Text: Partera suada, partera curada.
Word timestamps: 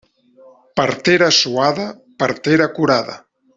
Partera 0.79 1.27
suada, 1.41 1.87
partera 2.25 2.71
curada. 2.79 3.23